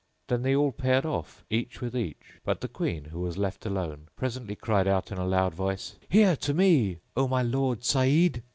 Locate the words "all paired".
0.55-1.05